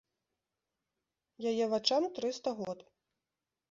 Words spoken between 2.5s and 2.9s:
год.